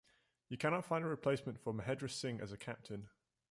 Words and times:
You 0.49 0.57
can 0.57 0.71
not 0.71 0.83
find 0.85 1.05
a 1.05 1.07
replacement 1.07 1.59
for 1.59 1.73
Mahendra 1.75 2.09
Singh 2.09 2.41
as 2.41 2.51
a 2.51 2.57
captain. 2.57 3.09